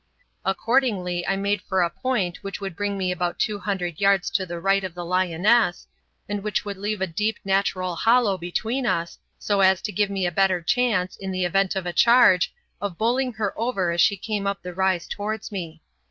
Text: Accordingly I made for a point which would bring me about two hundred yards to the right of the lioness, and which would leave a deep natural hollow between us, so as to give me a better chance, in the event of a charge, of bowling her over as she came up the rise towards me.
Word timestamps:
Accordingly 0.43 1.27
I 1.27 1.35
made 1.35 1.61
for 1.61 1.83
a 1.83 1.89
point 1.91 2.37
which 2.43 2.59
would 2.59 2.75
bring 2.75 2.97
me 2.97 3.11
about 3.11 3.37
two 3.37 3.59
hundred 3.59 4.01
yards 4.01 4.31
to 4.31 4.47
the 4.47 4.59
right 4.59 4.83
of 4.83 4.95
the 4.95 5.05
lioness, 5.05 5.85
and 6.27 6.41
which 6.41 6.65
would 6.65 6.75
leave 6.77 7.01
a 7.01 7.05
deep 7.05 7.37
natural 7.45 7.95
hollow 7.95 8.35
between 8.35 8.87
us, 8.87 9.19
so 9.37 9.61
as 9.61 9.79
to 9.83 9.91
give 9.91 10.09
me 10.09 10.25
a 10.25 10.31
better 10.31 10.59
chance, 10.59 11.15
in 11.17 11.31
the 11.31 11.45
event 11.45 11.75
of 11.75 11.85
a 11.85 11.93
charge, 11.93 12.51
of 12.81 12.97
bowling 12.97 13.33
her 13.33 13.53
over 13.55 13.91
as 13.91 14.01
she 14.01 14.17
came 14.17 14.47
up 14.47 14.63
the 14.63 14.73
rise 14.73 15.07
towards 15.07 15.51
me. 15.51 15.83